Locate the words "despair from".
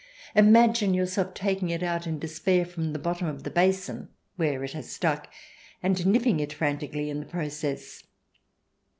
2.17-2.91